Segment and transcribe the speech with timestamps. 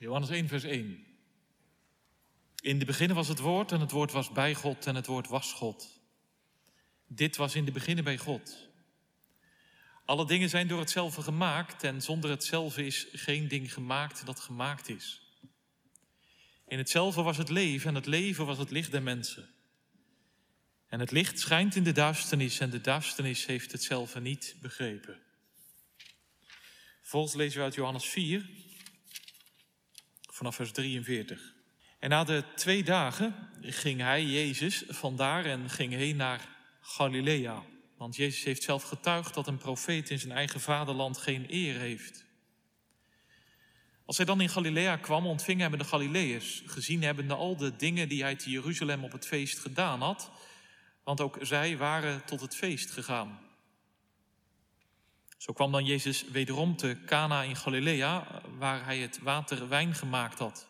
[0.00, 1.06] Johannes 1, vers 1.
[2.60, 5.28] In de beginnen was het woord en het woord was bij God en het woord
[5.28, 6.00] was God.
[7.06, 8.68] Dit was in de beginnen bij God.
[10.04, 14.88] Alle dingen zijn door hetzelfde gemaakt en zonder hetzelfde is geen ding gemaakt dat gemaakt
[14.88, 15.22] is.
[16.66, 19.48] In hetzelfde was het leven en het leven was het licht der mensen.
[20.86, 25.20] En het licht schijnt in de duisternis en de duisternis heeft hetzelfde niet begrepen.
[27.02, 28.68] Volgens lezen we uit Johannes 4,
[30.40, 31.54] vanaf vers 43.
[31.98, 36.48] En na de twee dagen ging hij, Jezus, vandaar en ging heen naar
[36.80, 37.62] Galilea.
[37.96, 42.24] Want Jezus heeft zelf getuigd dat een profeet in zijn eigen vaderland geen eer heeft.
[44.04, 48.08] Als hij dan in Galilea kwam, ontving hem de Galileërs, gezien hebbende al de dingen
[48.08, 50.30] die hij te Jeruzalem op het feest gedaan had,
[51.04, 53.49] want ook zij waren tot het feest gegaan.
[55.40, 60.38] Zo kwam dan Jezus wederom te Cana in Galilea, waar hij het water wijn gemaakt
[60.38, 60.68] had.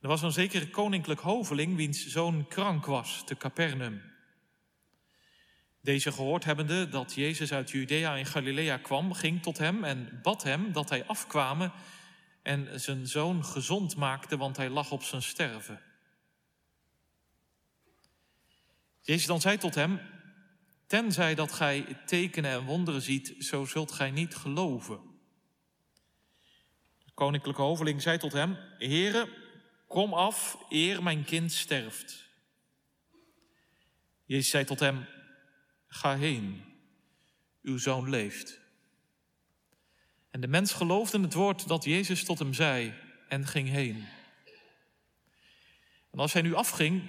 [0.00, 4.02] Er was een zekere koninklijk hoveling, wiens zoon krank was, te Capernaum.
[5.80, 10.42] Deze gehoord hebbende dat Jezus uit Judea in Galilea kwam, ging tot hem en bad
[10.42, 11.70] hem dat hij afkwame
[12.42, 15.80] en zijn zoon gezond maakte, want hij lag op zijn sterven.
[19.00, 20.00] Jezus dan zei tot hem,
[20.92, 25.00] tenzij dat gij tekenen en wonderen ziet, zo zult gij niet geloven.
[27.04, 29.28] De koninklijke hoveling zei tot hem, Heere,
[29.86, 32.28] kom af, eer mijn kind sterft.
[34.24, 35.06] Jezus zei tot hem,
[35.86, 36.64] ga heen,
[37.62, 38.60] uw zoon leeft.
[40.30, 42.94] En de mens geloofde het woord dat Jezus tot hem zei
[43.28, 44.06] en ging heen.
[46.10, 47.02] En als hij nu afging,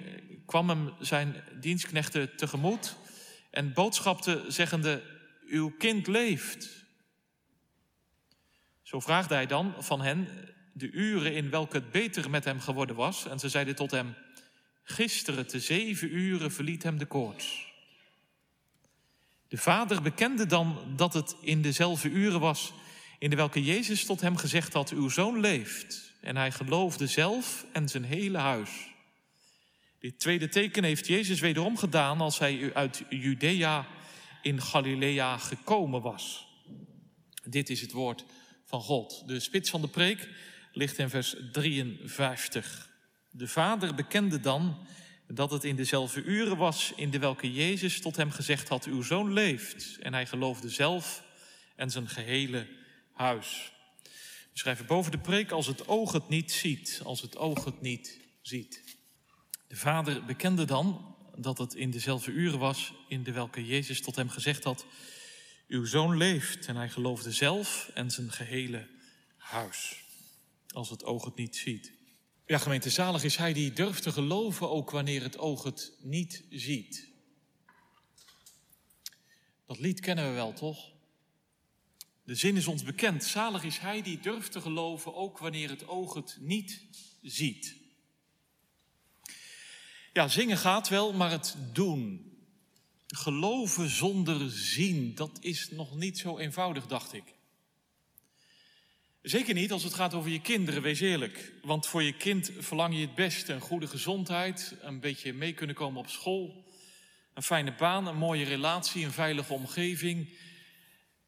[0.46, 3.02] kwam hem zijn dienstknechten tegemoet
[3.54, 5.02] en boodschapte zeggende,
[5.46, 6.84] uw kind leeft.
[8.82, 10.28] Zo vraagde hij dan van hen
[10.72, 13.26] de uren in welke het beter met hem geworden was.
[13.26, 14.14] En ze zeiden tot hem,
[14.82, 17.72] gisteren te zeven uren verliet hem de koorts.
[19.48, 22.72] De vader bekende dan dat het in dezelfde uren was
[23.18, 26.12] in de welke Jezus tot hem gezegd had, uw zoon leeft.
[26.20, 28.93] En hij geloofde zelf en zijn hele huis.
[30.04, 33.86] Dit tweede teken heeft Jezus wederom gedaan als hij uit Judea
[34.42, 36.46] in Galilea gekomen was.
[37.44, 38.24] Dit is het woord
[38.64, 39.22] van God.
[39.26, 40.28] De spits van de preek
[40.72, 42.90] ligt in vers 53.
[43.30, 44.86] De vader bekende dan
[45.26, 49.02] dat het in dezelfde uren was in de welke Jezus tot hem gezegd had, uw
[49.02, 49.98] zoon leeft.
[50.00, 51.24] En hij geloofde zelf
[51.76, 52.66] en zijn gehele
[53.12, 53.72] huis.
[54.52, 57.80] We schrijven boven de preek als het oog het niet ziet, als het oog het
[57.80, 58.93] niet ziet.
[59.74, 64.16] De vader bekende dan dat het in dezelfde uren was in de welke Jezus tot
[64.16, 64.86] hem gezegd had,
[65.68, 66.66] uw zoon leeft.
[66.66, 68.88] En hij geloofde zelf en zijn gehele
[69.36, 70.04] huis,
[70.68, 71.92] als het oog het niet ziet.
[72.46, 76.44] Ja, gemeente, zalig is hij die durft te geloven ook wanneer het oog het niet
[76.50, 77.08] ziet.
[79.66, 80.92] Dat lied kennen we wel, toch?
[82.24, 83.24] De zin is ons bekend.
[83.24, 86.82] Zalig is hij die durft te geloven ook wanneer het oog het niet
[87.22, 87.82] ziet.
[90.14, 92.32] Ja, zingen gaat wel, maar het doen.
[93.06, 97.24] Geloven zonder zien, dat is nog niet zo eenvoudig, dacht ik.
[99.22, 101.52] Zeker niet als het gaat over je kinderen, wees eerlijk.
[101.62, 105.76] Want voor je kind verlang je het beste: een goede gezondheid, een beetje mee kunnen
[105.76, 106.64] komen op school,
[107.34, 110.28] een fijne baan, een mooie relatie, een veilige omgeving.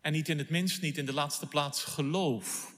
[0.00, 2.74] En niet in het minst, niet in de laatste plaats, geloof.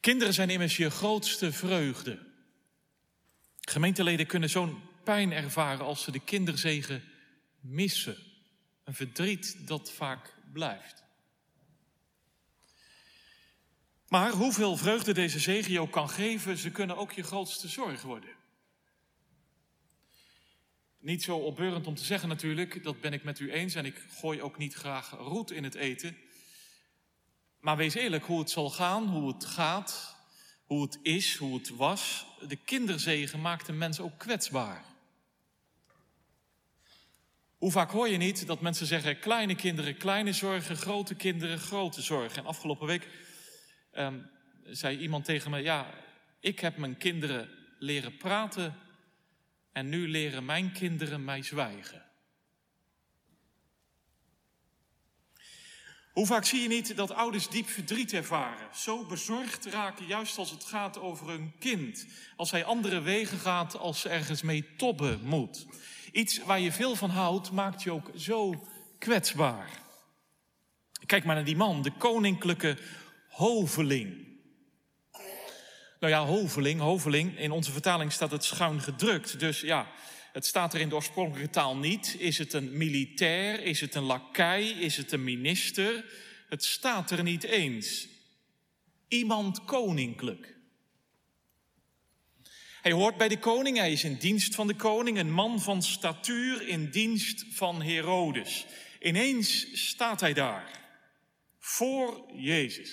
[0.00, 2.32] Kinderen zijn immers je grootste vreugde.
[3.64, 7.02] Gemeenteleden kunnen zo'n pijn ervaren als ze de kinderzegen
[7.60, 8.16] missen.
[8.84, 11.04] Een verdriet dat vaak blijft.
[14.08, 18.30] Maar hoeveel vreugde deze zegen ook kan geven, ze kunnen ook je grootste zorg worden.
[20.98, 24.06] Niet zo opbeurend om te zeggen natuurlijk, dat ben ik met u eens en ik
[24.08, 26.16] gooi ook niet graag roet in het eten.
[27.60, 30.13] Maar wees eerlijk hoe het zal gaan, hoe het gaat,
[30.64, 32.26] hoe het is, hoe het was.
[32.48, 34.84] De kinderzegen maakt een mens ook kwetsbaar.
[37.58, 42.02] Hoe vaak hoor je niet dat mensen zeggen: kleine kinderen, kleine zorgen, grote kinderen, grote
[42.02, 42.38] zorgen.
[42.38, 43.08] En afgelopen week
[43.92, 44.30] um,
[44.64, 45.90] zei iemand tegen me: Ja,
[46.40, 48.78] ik heb mijn kinderen leren praten
[49.72, 52.03] en nu leren mijn kinderen mij zwijgen.
[56.14, 60.50] Hoe vaak zie je niet dat ouders diep verdriet ervaren, zo bezorgd raken, juist als
[60.50, 62.06] het gaat over hun kind,
[62.36, 65.66] als hij andere wegen gaat, als ze ergens mee tobben moet.
[66.12, 68.66] Iets waar je veel van houdt, maakt je ook zo
[68.98, 69.70] kwetsbaar.
[71.06, 72.78] Kijk maar naar die man, de koninklijke
[73.28, 74.26] hoveling.
[76.00, 77.38] Nou ja, hoveling, hoveling.
[77.38, 79.38] In onze vertaling staat het schuin gedrukt.
[79.38, 79.86] Dus ja,
[80.34, 82.16] het staat er in de oorspronkelijke taal niet.
[82.18, 83.62] Is het een militair?
[83.62, 84.68] Is het een lakij?
[84.68, 86.04] Is het een minister?
[86.48, 88.08] Het staat er niet eens.
[89.08, 90.54] Iemand koninklijk.
[92.82, 95.82] Hij hoort bij de koning, hij is in dienst van de koning, een man van
[95.82, 98.66] statuur in dienst van Herodes.
[99.00, 100.80] Ineens staat hij daar,
[101.58, 102.90] voor Jezus.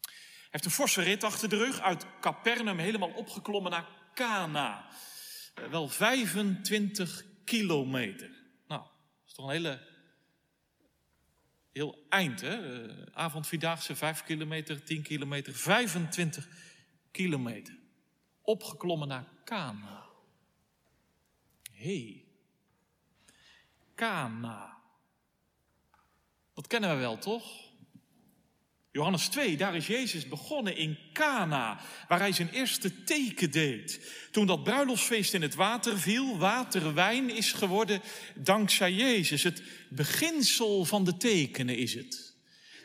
[0.00, 4.90] Hij heeft een forse rit achter de rug, uit Capernaum helemaal opgeklommen naar Cana.
[5.54, 8.30] Wel 25 kilometer.
[8.66, 9.86] Nou, dat is toch een hele,
[11.72, 12.84] heel eind, hè?
[12.86, 16.48] Eh, avondvierdaagse 5 kilometer, 10 kilometer, 25
[17.10, 17.78] kilometer.
[18.42, 20.06] Opgeklommen naar Cana.
[21.72, 22.24] Hé, hey.
[23.94, 24.78] Cana.
[26.54, 27.71] Dat kennen we wel, toch?
[28.92, 34.00] Johannes 2, daar is Jezus begonnen in Cana, waar hij zijn eerste teken deed.
[34.30, 38.02] Toen dat bruiloftsfeest in het water viel, water wijn is geworden
[38.34, 39.42] dankzij Jezus.
[39.42, 42.34] Het beginsel van de tekenen is het.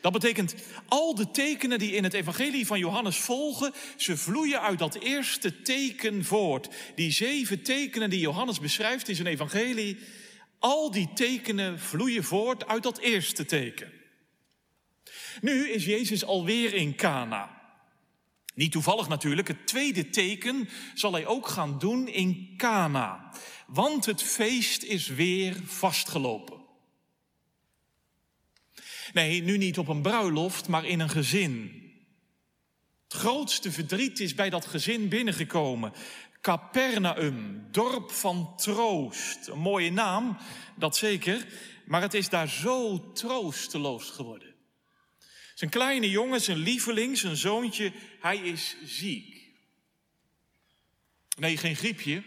[0.00, 0.54] Dat betekent,
[0.86, 5.62] al de tekenen die in het evangelie van Johannes volgen, ze vloeien uit dat eerste
[5.62, 6.68] teken voort.
[6.94, 9.98] Die zeven tekenen die Johannes beschrijft in zijn evangelie,
[10.58, 13.98] al die tekenen vloeien voort uit dat eerste teken.
[15.40, 17.56] Nu is Jezus alweer in Cana.
[18.54, 23.32] Niet toevallig natuurlijk, het tweede teken zal hij ook gaan doen in Cana.
[23.66, 26.56] Want het feest is weer vastgelopen.
[29.12, 31.82] Nee, nu niet op een bruiloft, maar in een gezin.
[33.08, 35.92] Het grootste verdriet is bij dat gezin binnengekomen.
[36.40, 39.46] Capernaum, dorp van troost.
[39.46, 40.36] Een mooie naam,
[40.76, 41.46] dat zeker,
[41.86, 44.47] maar het is daar zo troosteloos geworden.
[45.58, 49.50] Zijn kleine jongen, zijn lieveling, zijn zoontje, hij is ziek.
[51.38, 52.22] Nee, geen griepje.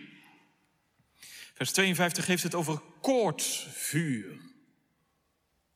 [1.54, 4.40] Vers 52 heeft het over koortsvuur.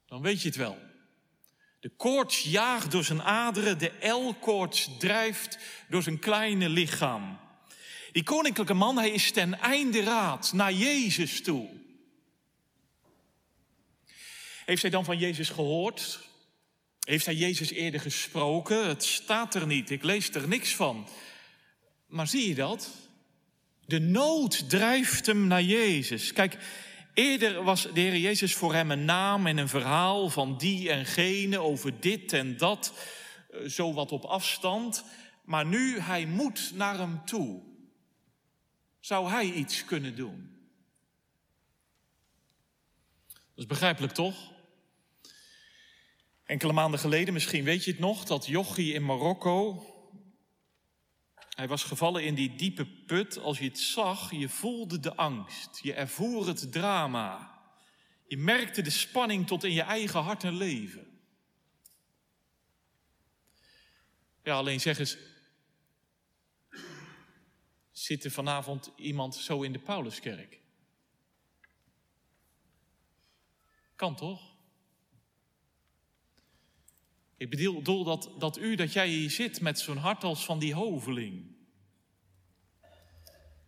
[0.06, 0.80] Dan weet je het wel.
[1.80, 5.58] De koorts jaagt door zijn aderen, de L-koorts drijft
[5.90, 7.40] door zijn kleine lichaam.
[8.12, 11.70] Die koninklijke man, hij is ten einde raad naar Jezus toe.
[14.66, 16.25] Heeft hij dan van Jezus gehoord?
[17.06, 18.88] Heeft hij Jezus eerder gesproken?
[18.88, 21.08] Het staat er niet, ik lees er niks van.
[22.08, 22.90] Maar zie je dat?
[23.86, 26.34] De nood drijft hem naar Jezus.
[26.34, 26.58] Kijk,
[27.14, 31.06] eerder was de Heer Jezus voor hem een naam en een verhaal van die en
[31.06, 32.94] gene over dit en dat,
[33.50, 35.04] eh, zo wat op afstand.
[35.44, 37.62] Maar nu, hij moet naar hem toe.
[39.00, 40.50] Zou hij iets kunnen doen?
[43.28, 44.55] Dat is begrijpelijk toch?
[46.46, 49.86] Enkele maanden geleden, misschien weet je het nog, dat jochie in Marokko.
[51.56, 53.38] Hij was gevallen in die diepe put.
[53.38, 55.80] Als je het zag, je voelde de angst.
[55.82, 57.60] Je ervoer het drama.
[58.28, 61.22] Je merkte de spanning tot in je eigen hart en leven.
[64.44, 65.18] Ja, alleen zeg eens.
[67.92, 70.62] Zit er vanavond iemand zo in de Pauluskerk?
[73.96, 74.55] Kan toch?
[77.38, 80.74] Ik bedoel dat, dat u, dat jij hier zit met zo'n hart als van die
[80.74, 81.54] hoveling.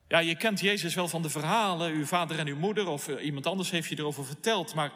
[0.07, 3.25] Ja, je kent Jezus wel van de verhalen, uw vader en uw moeder of eh,
[3.25, 4.93] iemand anders heeft je erover verteld, maar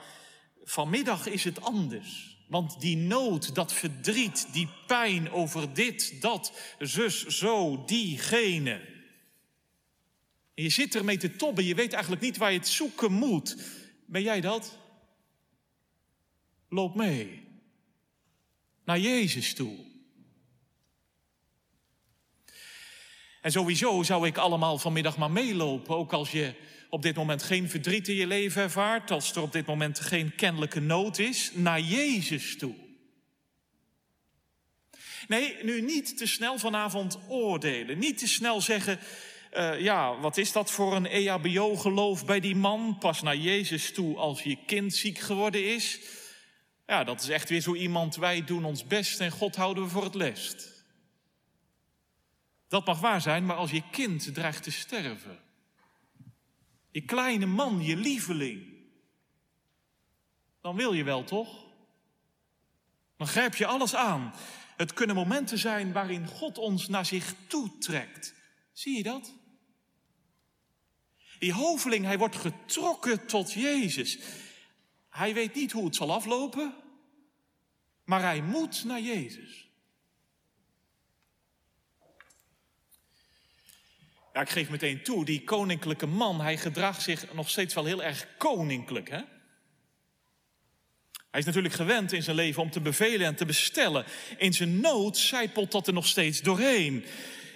[0.64, 2.40] vanmiddag is het anders.
[2.48, 8.72] Want die nood, dat verdriet, die pijn over dit, dat, zus, zo, diegene.
[10.54, 13.58] En je zit ermee te tobben, je weet eigenlijk niet waar je het zoeken moet.
[14.06, 14.78] Ben jij dat?
[16.70, 17.51] Loop mee
[18.84, 19.90] naar Jezus toe.
[23.42, 26.54] En sowieso zou ik allemaal vanmiddag maar meelopen, ook als je
[26.90, 30.36] op dit moment geen verdriet in je leven ervaart, als er op dit moment geen
[30.36, 32.76] kennelijke nood is, naar Jezus toe.
[35.28, 39.00] Nee, nu niet te snel vanavond oordelen, niet te snel zeggen,
[39.54, 42.98] uh, ja, wat is dat voor een EHBO-geloof bij die man?
[43.00, 46.00] Pas naar Jezus toe als je kind ziek geworden is.
[46.86, 49.90] Ja, dat is echt weer zo iemand, wij doen ons best en God houden we
[49.90, 50.86] voor het lest.
[52.68, 55.40] Dat mag waar zijn, maar als je kind dreigt te sterven,
[56.92, 58.72] je kleine man, je lieveling,
[60.62, 61.66] dan wil je wel toch?
[63.18, 64.34] Dan grijp je alles aan.
[64.78, 68.34] Het kunnen momenten zijn waarin God ons naar zich toetrekt.
[68.74, 69.34] Zie je dat?
[71.40, 74.20] Die hoveling, hij wordt getrokken tot Jezus.
[75.12, 76.74] Hij weet niet hoe het zal aflopen,
[78.04, 79.70] maar hij moet naar Jezus.
[84.34, 88.04] Ja, ik geef meteen toe, die koninklijke man, hij gedraagt zich nog steeds wel heel
[88.04, 89.10] erg koninklijk.
[89.10, 89.22] Hè?
[91.32, 94.06] Hij is natuurlijk gewend in zijn leven om te bevelen en te bestellen.
[94.38, 97.06] In zijn nood zijpelt dat er nog steeds doorheen.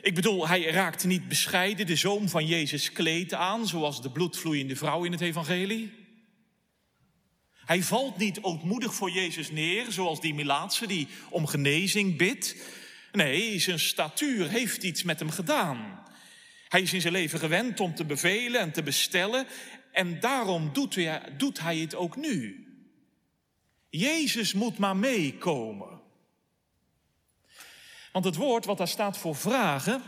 [0.02, 4.76] Ik bedoel, hij raakt niet bescheiden de zoom van Jezus kleed aan, zoals de bloedvloeiende
[4.76, 6.05] vrouw in het evangelie.
[7.66, 12.56] Hij valt niet ootmoedig voor Jezus neer, zoals die Milaatse die om genezing bidt.
[13.12, 16.04] Nee, zijn statuur heeft iets met hem gedaan.
[16.68, 19.48] Hij is in zijn leven gewend om te bevelen en te bestellen.
[19.92, 22.68] En daarom doet hij, doet hij het ook nu.
[23.90, 26.02] Jezus moet maar meekomen.
[28.12, 30.02] Want het woord wat daar staat voor vragen,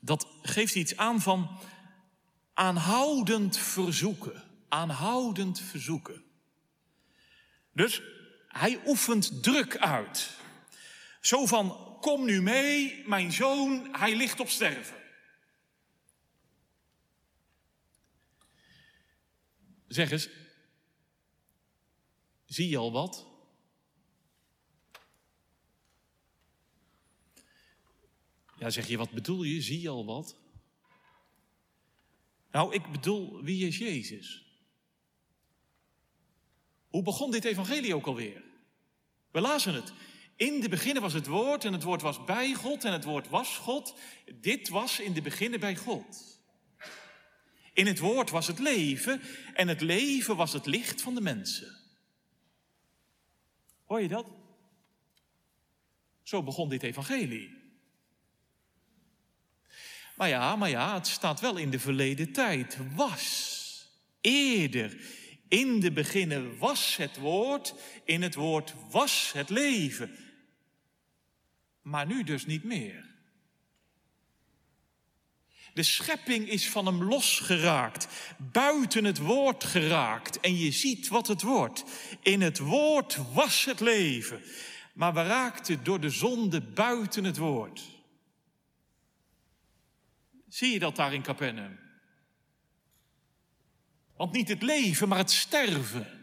[0.00, 1.58] dat geeft iets aan van
[2.54, 4.42] aanhoudend verzoeken.
[4.68, 6.22] Aanhoudend verzoeken.
[7.72, 8.02] Dus
[8.48, 10.30] hij oefent druk uit.
[11.20, 14.96] Zo van, kom nu mee, mijn zoon, hij ligt op sterven.
[19.88, 20.28] Zeg eens,
[22.44, 23.26] zie je al wat?
[28.58, 29.60] Ja, zeg je, wat bedoel je?
[29.60, 30.36] Zie je al wat?
[32.50, 34.51] Nou, ik bedoel, wie is Jezus?
[36.92, 38.42] Hoe begon dit evangelie ook alweer?
[39.30, 39.92] We lazen het.
[40.36, 43.28] In de beginnen was het woord en het woord was bij God en het woord
[43.28, 43.94] was God.
[44.34, 46.40] Dit was in de beginnen bij God.
[47.72, 49.20] In het woord was het leven
[49.54, 51.76] en het leven was het licht van de mensen.
[53.84, 54.26] Hoor je dat?
[56.22, 57.60] Zo begon dit evangelie.
[60.16, 62.78] Maar ja, maar ja, het staat wel in de verleden tijd.
[62.94, 63.60] Was.
[64.20, 65.20] Eerder.
[65.52, 67.74] In de beginnen was het woord.
[68.04, 70.16] In het woord was het leven.
[71.82, 73.04] Maar nu dus niet meer.
[75.74, 78.08] De schepping is van hem losgeraakt,
[78.52, 80.40] buiten het woord geraakt.
[80.40, 81.84] En je ziet wat het wordt.
[82.22, 84.42] In het woord was het leven.
[84.94, 87.82] Maar we raakten door de zonde buiten het woord.
[90.48, 91.81] Zie je dat daar in Capernaum?
[94.16, 96.20] Want niet het leven, maar het sterven.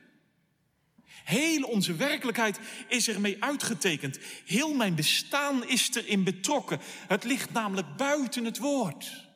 [1.23, 4.19] Heel onze werkelijkheid is ermee uitgetekend.
[4.45, 6.79] Heel mijn bestaan is erin betrokken.
[7.07, 9.27] Het ligt namelijk buiten het woord.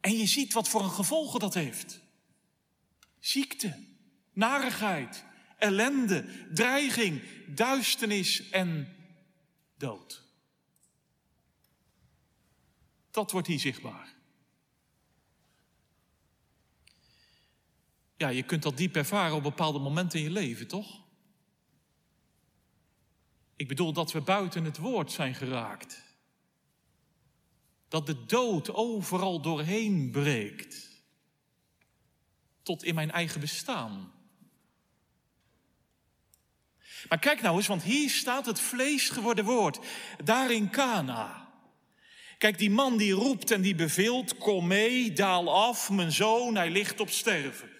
[0.00, 2.00] En je ziet wat voor een gevolgen dat heeft.
[3.18, 3.84] Ziekte,
[4.32, 5.24] narigheid,
[5.58, 8.96] ellende, dreiging, duisternis en
[9.76, 10.22] dood.
[13.10, 14.21] Dat wordt hier zichtbaar.
[18.22, 21.00] Ja, je kunt dat diep ervaren op bepaalde momenten in je leven, toch?
[23.56, 26.02] Ik bedoel dat we buiten het woord zijn geraakt.
[27.88, 31.02] Dat de dood overal doorheen breekt.
[32.62, 34.12] Tot in mijn eigen bestaan.
[37.08, 39.78] Maar kijk nou eens, want hier staat het vlees geworden woord.
[40.24, 41.52] Daar in Cana.
[42.38, 46.70] Kijk, die man die roept en die beveelt, kom mee, daal af, mijn zoon, hij
[46.70, 47.71] ligt op sterven.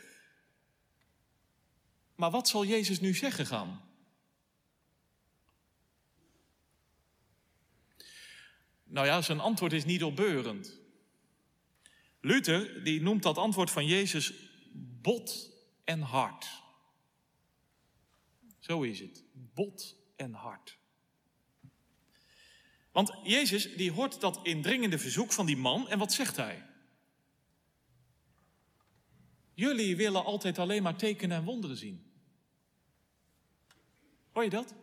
[2.22, 3.80] Maar wat zal Jezus nu zeggen gaan?
[8.84, 10.78] Nou ja, zijn antwoord is niet opbeurend.
[12.20, 14.32] Luther die noemt dat antwoord van Jezus
[15.00, 15.50] bot
[15.84, 16.62] en hard.
[18.58, 20.78] Zo is het, bot en hard.
[22.92, 26.66] Want Jezus die hoort dat indringende verzoek van die man en wat zegt hij?
[29.54, 32.10] Jullie willen altijd alleen maar tekenen en wonderen zien.
[34.32, 34.74] Hoor je dat?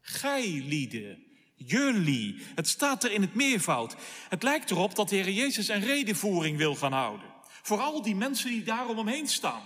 [0.00, 1.24] Gij lieden,
[1.56, 2.42] jullie.
[2.54, 3.96] Het staat er in het meervoud.
[4.28, 7.28] Het lijkt erop dat de Heer Jezus een redenvoering wil gaan houden.
[7.62, 9.62] Vooral die mensen die daar om hem heen staan.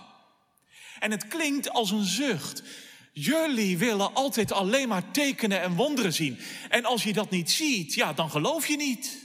[0.99, 2.63] En het klinkt als een zucht.
[3.11, 6.39] Jullie willen altijd alleen maar tekenen en wonderen zien.
[6.69, 9.23] En als je dat niet ziet, ja, dan geloof je niet.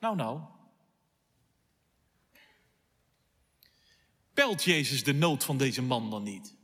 [0.00, 0.40] Nou, nou.
[4.34, 6.56] Pelt Jezus de nood van deze man dan niet?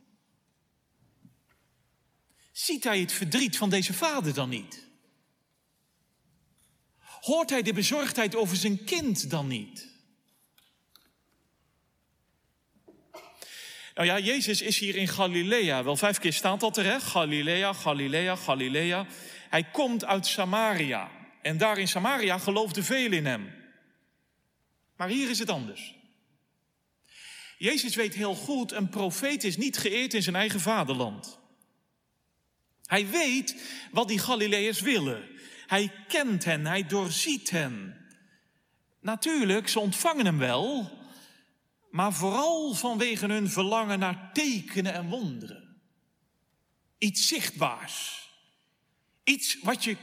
[2.55, 4.87] Ziet hij het verdriet van deze vader dan niet?
[7.01, 9.89] Hoort hij de bezorgdheid over zijn kind dan niet?
[13.95, 15.85] Nou ja, Jezus is hier in Galilea.
[15.85, 17.01] Wel vijf keer staat dat er, hè?
[17.01, 19.07] Galilea, Galilea, Galilea.
[19.51, 21.11] Hij komt uit Samaria.
[21.43, 23.55] En daar in Samaria geloofden velen in hem.
[24.97, 25.95] Maar hier is het anders.
[27.59, 31.43] Jezus weet heel goed, een profeet is niet geëerd in zijn eigen vaderland.
[32.87, 35.29] Hij weet wat die Galileërs willen.
[35.67, 37.97] Hij kent hen, hij doorziet hen.
[39.01, 40.99] Natuurlijk, ze ontvangen hem wel,
[41.91, 45.77] maar vooral vanwege hun verlangen naar tekenen en wonderen.
[46.99, 48.29] Iets zichtbaars.
[49.25, 49.97] Iets wat je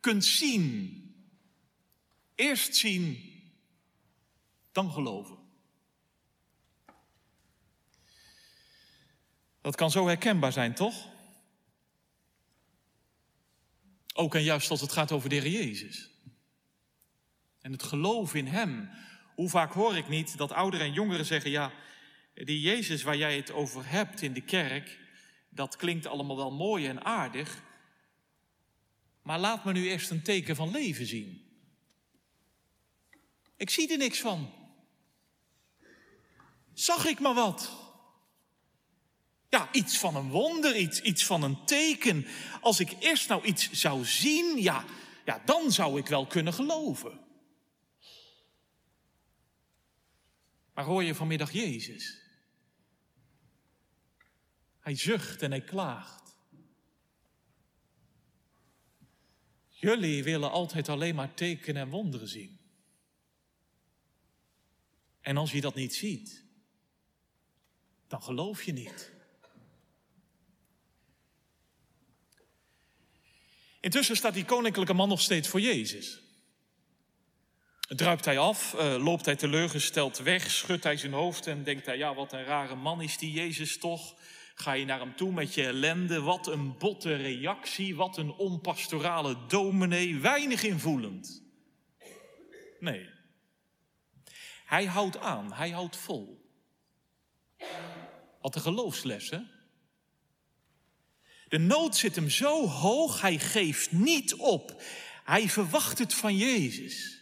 [0.00, 0.96] kunt zien.
[2.34, 3.32] Eerst zien,
[4.72, 5.38] dan geloven.
[9.60, 11.11] Dat kan zo herkenbaar zijn, toch?
[14.12, 16.10] Ook en juist als het gaat over de Heer Jezus.
[17.60, 18.90] En het geloof in Hem.
[19.34, 21.72] Hoe vaak hoor ik niet dat ouderen en jongeren zeggen: Ja,
[22.34, 24.98] die Jezus waar jij het over hebt in de kerk,
[25.48, 27.62] dat klinkt allemaal wel mooi en aardig.
[29.22, 31.42] Maar laat me nu eerst een teken van leven zien.
[33.56, 34.52] Ik zie er niks van.
[36.72, 37.81] Zag ik maar wat?
[39.52, 42.26] Ja, iets van een wonder, iets, iets van een teken.
[42.60, 44.84] Als ik eerst nou iets zou zien, ja,
[45.24, 47.20] ja, dan zou ik wel kunnen geloven.
[50.74, 52.20] Maar hoor je vanmiddag Jezus?
[54.80, 56.36] Hij zucht en hij klaagt.
[59.68, 62.60] Jullie willen altijd alleen maar tekenen en wonderen zien.
[65.20, 66.44] En als je dat niet ziet,
[68.06, 69.20] dan geloof je niet.
[73.82, 76.20] Intussen staat die koninklijke man nog steeds voor Jezus.
[77.80, 81.96] Druipt hij af, uh, loopt hij teleurgesteld weg, schudt hij zijn hoofd en denkt hij,
[81.96, 84.14] ja, wat een rare man is die Jezus toch.
[84.54, 89.36] Ga je naar hem toe met je ellende, wat een botte reactie, wat een onpastorale
[89.48, 91.42] dominee, weinig invoelend.
[92.80, 93.08] Nee,
[94.64, 96.50] hij houdt aan, hij houdt vol.
[98.40, 99.38] Wat een geloofsles, hè?
[101.52, 104.82] De nood zit hem zo hoog, hij geeft niet op.
[105.24, 107.20] Hij verwacht het van Jezus.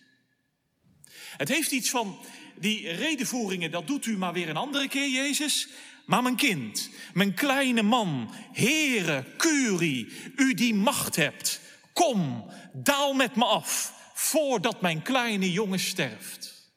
[1.36, 2.18] Het heeft iets van
[2.58, 5.68] die redenvoeringen, dat doet u maar weer een andere keer, Jezus.
[6.06, 11.60] Maar mijn kind, mijn kleine man, Heere, Curie, u die macht hebt,
[11.92, 16.72] kom, daal met me af, voordat mijn kleine jongen sterft.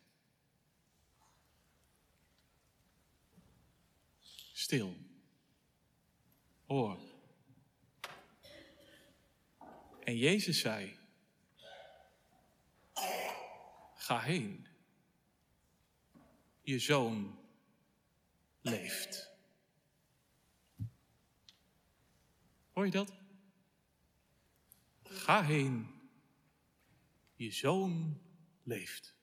[4.53, 4.97] Stil.
[6.65, 7.02] Hoor.
[10.03, 10.97] En Jezus zei,
[13.95, 14.67] ga heen.
[16.61, 17.39] Je zoon
[18.61, 19.31] leeft.
[22.71, 23.13] Hoor je dat?
[25.03, 26.01] Ga heen.
[27.35, 28.21] Je zoon
[28.63, 29.15] leeft.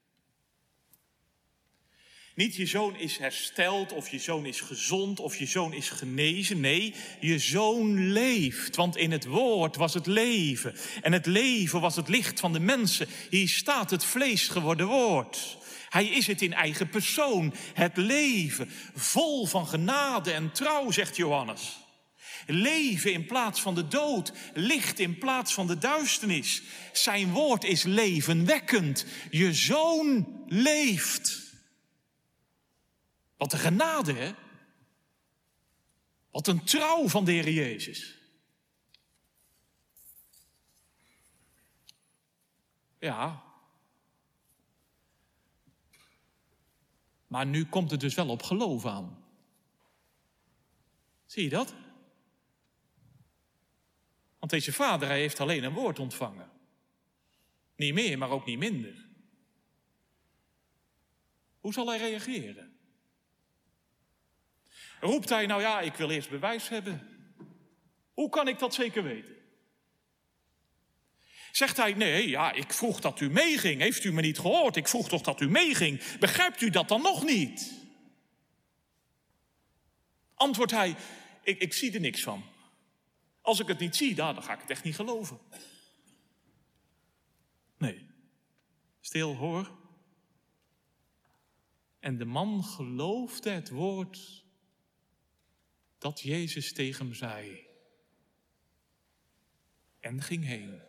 [2.40, 6.60] Niet je zoon is hersteld of je zoon is gezond of je zoon is genezen.
[6.60, 8.76] Nee, je zoon leeft.
[8.76, 10.74] Want in het woord was het leven.
[11.02, 13.06] En het leven was het licht van de mensen.
[13.30, 15.58] Hier staat het vlees geworden woord.
[15.88, 17.54] Hij is het in eigen persoon.
[17.74, 21.78] Het leven, vol van genade en trouw, zegt Johannes.
[22.46, 26.62] Leven in plaats van de dood, licht in plaats van de duisternis.
[26.92, 29.06] Zijn woord is levenwekkend.
[29.30, 31.49] Je zoon leeft.
[33.40, 34.34] Wat een genade, hè?
[36.30, 38.18] Wat een trouw van de Heer Jezus.
[42.98, 43.42] Ja.
[47.26, 49.24] Maar nu komt het dus wel op geloof aan.
[51.26, 51.74] Zie je dat?
[54.38, 56.50] Want deze vader, hij heeft alleen een woord ontvangen.
[57.76, 59.08] Niet meer, maar ook niet minder.
[61.60, 62.69] Hoe zal hij reageren?
[65.00, 67.08] Roept hij, nou ja, ik wil eerst bewijs hebben.
[68.14, 69.36] Hoe kan ik dat zeker weten?
[71.52, 73.80] Zegt hij, nee, ja, ik vroeg dat u meeging.
[73.80, 74.76] Heeft u me niet gehoord?
[74.76, 76.18] Ik vroeg toch dat u meeging.
[76.18, 77.72] Begrijpt u dat dan nog niet?
[80.34, 80.96] Antwoordt hij,
[81.42, 82.44] ik, ik zie er niks van.
[83.40, 85.38] Als ik het niet zie, dan, ga ik het echt niet geloven.
[87.78, 88.06] Nee,
[89.00, 89.78] stil hoor.
[91.98, 94.39] En de man geloofde het woord
[96.00, 97.66] dat Jezus tegen hem zei.
[99.98, 100.80] En ging heen.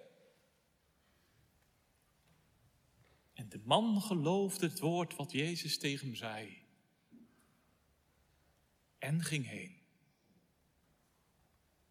[3.34, 6.63] En de man geloofde het woord wat Jezus tegen hem zei.
[8.97, 9.80] En ging heen.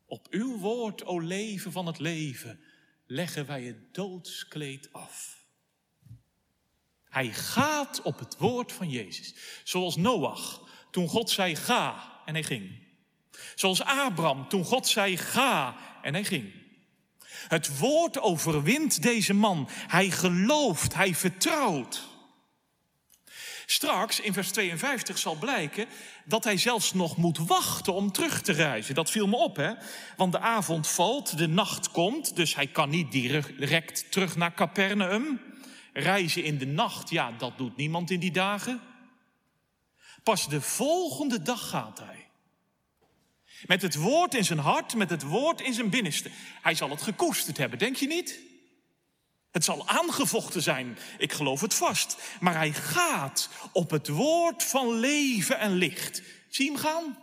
[0.04, 2.61] Op uw woord, o leven van het leven,
[3.06, 5.44] leggen wij het doodskleed af.
[7.04, 9.35] Hij gaat op het woord van Jezus.
[9.64, 12.79] Zoals Noach, toen God zei ga en hij ging.
[13.61, 16.53] Zoals Abraham toen God zei ga en hij ging.
[17.49, 19.68] Het woord overwint deze man.
[19.70, 22.09] Hij gelooft, hij vertrouwt.
[23.66, 25.87] Straks in vers 52 zal blijken
[26.25, 28.94] dat hij zelfs nog moet wachten om terug te reizen.
[28.94, 29.73] Dat viel me op, hè?
[30.16, 35.40] Want de avond valt, de nacht komt, dus hij kan niet direct terug naar Capernaum.
[35.92, 38.81] Reizen in de nacht, ja, dat doet niemand in die dagen.
[40.23, 42.29] Pas de volgende dag gaat hij.
[43.66, 46.31] Met het woord in zijn hart, met het woord in zijn binnenste.
[46.62, 48.40] Hij zal het gekoesterd hebben, denk je niet?
[49.51, 52.18] Het zal aangevochten zijn, ik geloof het vast.
[52.40, 56.23] Maar hij gaat op het woord van leven en licht.
[56.49, 57.18] Zie hem gaan?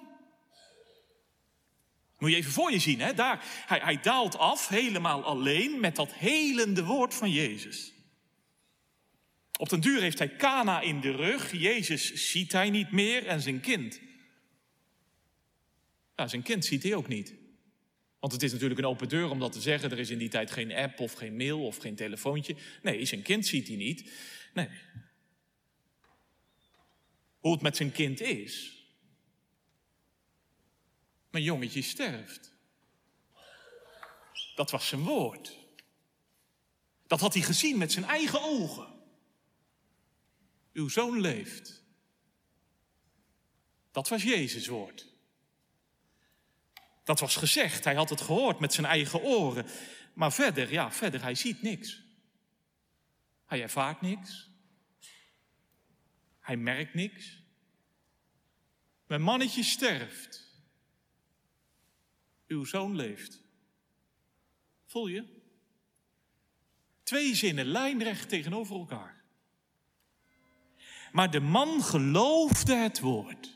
[2.17, 3.13] Moet je even voor je zien, hè?
[3.13, 7.93] Daar, hij, hij daalt af, helemaal alleen, met dat helende woord van Jezus.
[9.57, 11.51] Op den duur heeft hij Kana in de rug.
[11.51, 13.99] Jezus ziet hij niet meer en zijn kind.
[16.17, 17.33] Ja, zijn kind ziet hij ook niet.
[18.19, 19.91] Want het is natuurlijk een open deur om dat te zeggen.
[19.91, 22.55] Er is in die tijd geen app of geen mail of geen telefoontje.
[22.81, 24.11] Nee, zijn kind ziet hij niet.
[24.53, 24.69] Nee.
[27.39, 28.75] Hoe het met zijn kind is.
[31.29, 32.55] Mijn jongetje sterft.
[34.55, 35.57] Dat was zijn woord.
[37.07, 38.93] Dat had hij gezien met zijn eigen ogen.
[40.73, 41.83] Uw zoon leeft.
[43.91, 45.16] Dat was Jezus' woord.
[47.07, 49.65] Dat was gezegd, hij had het gehoord met zijn eigen oren.
[50.13, 52.03] Maar verder, ja, verder, hij ziet niks.
[53.45, 54.49] Hij ervaart niks.
[56.39, 57.43] Hij merkt niks.
[59.05, 60.61] Mijn mannetje sterft.
[62.47, 63.41] Uw zoon leeft.
[64.85, 65.25] Voel je?
[67.03, 69.23] Twee zinnen lijnrecht tegenover elkaar.
[71.11, 73.55] Maar de man geloofde het woord.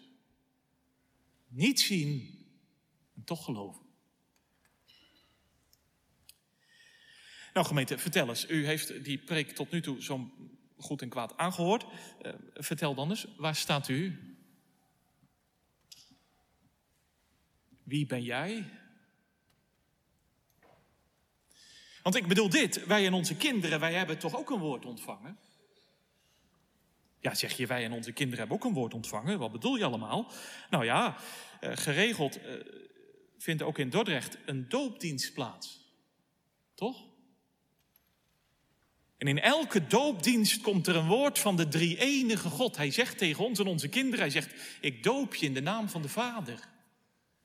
[1.48, 2.41] Niet zien,
[3.24, 3.90] toch geloven.
[7.54, 8.50] Nou gemeente, vertel eens.
[8.50, 10.32] U heeft die preek tot nu toe zo
[10.78, 11.86] goed en kwaad aangehoord.
[12.22, 14.20] Uh, vertel dan eens, waar staat u?
[17.84, 18.70] Wie ben jij?
[22.04, 25.38] Want ik bedoel dit, wij en onze kinderen, wij hebben toch ook een woord ontvangen?
[27.20, 29.40] Ja, zeg je, wij en onze kinderen hebben ook een woord ontvangen.
[29.40, 30.32] Wat bedoel je allemaal?
[30.70, 31.18] Nou ja,
[31.62, 32.54] uh, geregeld uh,
[33.42, 35.80] vindt ook in Dordrecht een doopdienst plaats.
[36.76, 37.04] Toch?
[39.18, 42.78] En in elke doopdienst komt er een woord van de drie-enige God.
[42.78, 45.90] Hij zegt tegen ons en onze kinderen, hij zegt, ik doop je in de naam
[45.90, 46.60] van de Vader.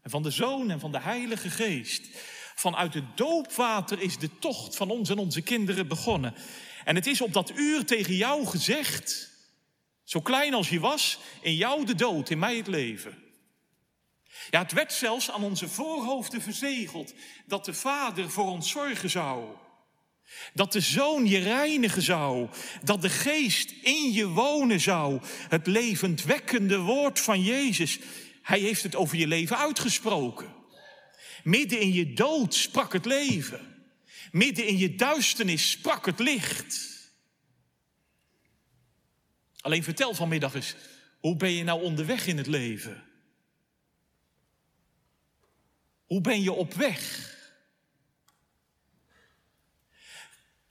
[0.02, 2.08] En van de Zoon en van de Heilige Geest.
[2.54, 6.34] Vanuit het doopwater is de tocht van ons en onze kinderen begonnen.
[6.84, 9.30] En het is op dat uur tegen jou gezegd,
[10.04, 13.25] zo klein als je was, in jou de dood, in mij het leven.
[14.50, 17.14] Ja, het werd zelfs aan onze voorhoofden verzegeld
[17.46, 19.44] dat de Vader voor ons zorgen zou.
[20.54, 22.48] Dat de Zoon je reinigen zou.
[22.82, 25.20] Dat de Geest in je wonen zou.
[25.48, 27.98] Het levendwekkende woord van Jezus.
[28.42, 30.54] Hij heeft het over je leven uitgesproken.
[31.42, 33.74] Midden in je dood sprak het leven.
[34.32, 36.94] Midden in je duisternis sprak het licht.
[39.60, 40.74] Alleen vertel vanmiddag eens,
[41.20, 43.05] hoe ben je nou onderweg in het leven?
[46.06, 47.34] Hoe ben je op weg?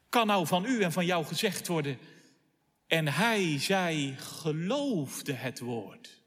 [0.09, 1.99] Kan nou van u en van jou gezegd worden,
[2.87, 6.21] en hij, zij geloofde het woord.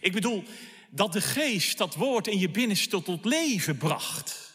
[0.00, 0.44] Ik bedoel,
[0.90, 4.54] dat de geest dat woord in je binnenste tot leven bracht.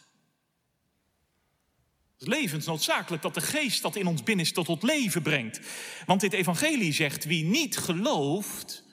[2.14, 5.60] Het is levensnoodzakelijk dat de geest dat in ons binnenste tot leven brengt.
[6.06, 8.84] Want dit evangelie zegt, wie niet gelooft,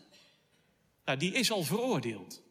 [1.09, 2.43] nou, die is al veroordeeld.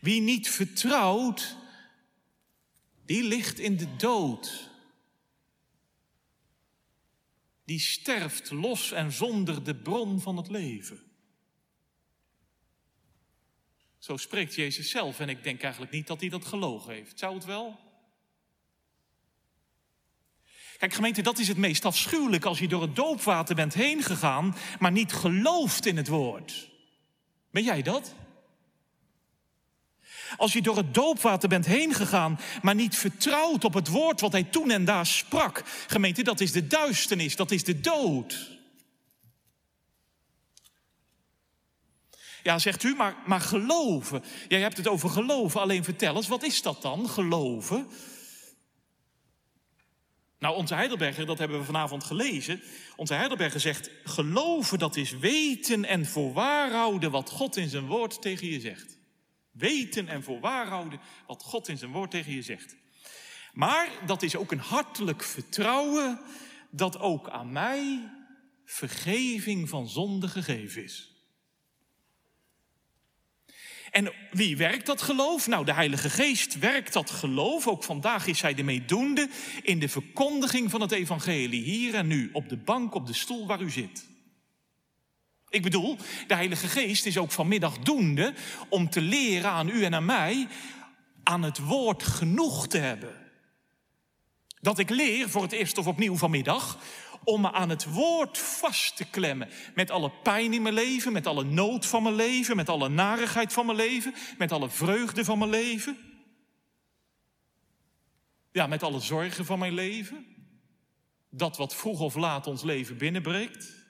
[0.00, 1.56] Wie niet vertrouwt,
[3.04, 4.70] die ligt in de dood.
[7.64, 11.02] Die sterft los en zonder de bron van het leven.
[13.98, 17.18] Zo spreekt Jezus zelf en ik denk eigenlijk niet dat hij dat gelogen heeft.
[17.18, 17.91] Zou het wel?
[20.82, 24.56] Kijk, gemeente, dat is het meest afschuwelijk als je door het doopwater bent heen gegaan,
[24.78, 26.70] maar niet gelooft in het woord.
[27.50, 28.14] Ben jij dat?
[30.36, 34.32] Als je door het doopwater bent heen gegaan, maar niet vertrouwt op het woord wat
[34.32, 35.62] hij toen en daar sprak.
[35.86, 38.50] Gemeente, dat is de duisternis, dat is de dood.
[42.42, 44.24] Ja, zegt u, maar, maar geloven.
[44.48, 47.88] Jij hebt het over geloven, alleen vertel eens, wat is dat dan, geloven?
[50.42, 52.62] Nou, onze Heidelberger, dat hebben we vanavond gelezen.
[52.96, 58.46] Onze Heidelberger zegt: geloven dat is weten en voorwaarhouden wat God in zijn woord tegen
[58.46, 58.98] je zegt.
[59.50, 62.76] Weten en voorwaarhouden wat God in zijn woord tegen je zegt.
[63.52, 66.20] Maar dat is ook een hartelijk vertrouwen
[66.70, 68.10] dat ook aan mij
[68.64, 71.11] vergeving van zonde gegeven is.
[73.92, 75.46] En wie werkt dat geloof?
[75.46, 77.66] Nou, de Heilige Geest werkt dat geloof.
[77.66, 79.28] Ook vandaag is hij de meedoende
[79.62, 81.62] in de verkondiging van het evangelie.
[81.62, 84.08] Hier en nu, op de bank, op de stoel waar u zit.
[85.48, 88.34] Ik bedoel, de Heilige Geest is ook vanmiddag doende
[88.68, 90.46] om te leren aan u en aan mij
[91.22, 93.14] aan het woord genoeg te hebben.
[94.60, 96.78] Dat ik leer, voor het eerst of opnieuw vanmiddag,
[97.24, 99.48] om me aan het woord vast te klemmen.
[99.74, 103.52] Met alle pijn in mijn leven, met alle nood van mijn leven, met alle narigheid
[103.52, 105.96] van mijn leven, met alle vreugde van mijn leven.
[108.52, 110.26] Ja, met alle zorgen van mijn leven.
[111.30, 113.80] Dat wat vroeg of laat ons leven binnenbreekt.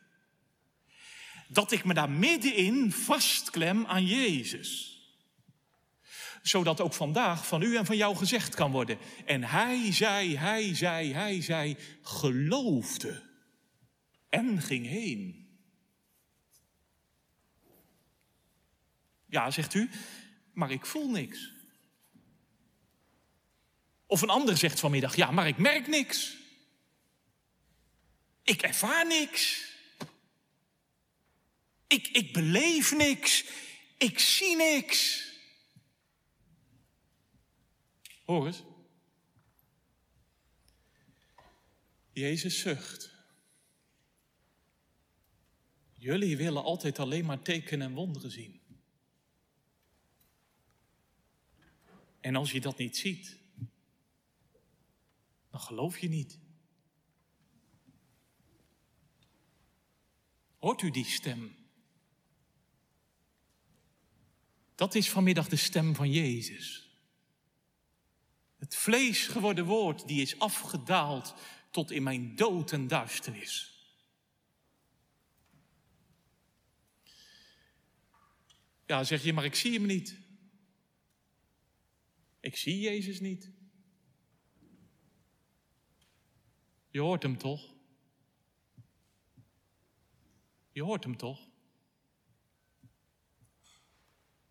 [1.49, 4.92] Dat ik me daar middenin vastklem aan Jezus
[6.43, 8.99] zodat ook vandaag van u en van jou gezegd kan worden.
[9.25, 13.23] En hij zei, hij zei, hij zei, geloofde
[14.29, 15.47] en ging heen.
[19.27, 19.91] Ja, zegt u,
[20.53, 21.53] maar ik voel niks.
[24.07, 26.37] Of een ander zegt vanmiddag, ja, maar ik merk niks.
[28.43, 29.71] Ik ervaar niks.
[31.87, 33.45] Ik, ik beleef niks.
[33.99, 35.31] Ik zie niks.
[38.33, 38.55] Hoor.
[42.13, 43.15] Jezus zucht.
[45.93, 48.61] Jullie willen altijd alleen maar tekenen en wonderen zien.
[52.21, 53.39] En als je dat niet ziet,
[55.51, 56.39] dan geloof je niet.
[60.59, 61.55] Hoort u die stem?
[64.75, 66.92] Dat is vanmiddag de stem van Jezus.
[68.63, 71.35] Het vlees geworden woord, die is afgedaald
[71.71, 73.73] tot in mijn dood en duisternis.
[78.87, 80.19] Ja, zeg je, maar ik zie hem niet.
[82.41, 83.51] Ik zie Jezus niet.
[86.91, 87.75] Je hoort hem toch?
[90.73, 91.49] Je hoort hem toch?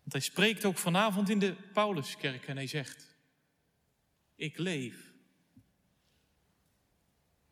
[0.00, 3.11] Want hij spreekt ook vanavond in de Pauluskerk en hij zegt:
[4.42, 5.12] ik leef.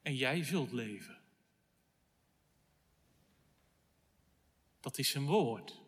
[0.03, 1.19] En jij zult leven.
[4.81, 5.81] Dat is zijn woord.